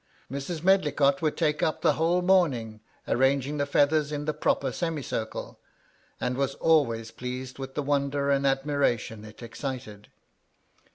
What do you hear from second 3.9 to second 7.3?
in the proper semicircle, and was always